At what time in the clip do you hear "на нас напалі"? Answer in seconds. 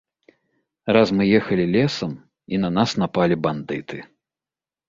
2.65-3.35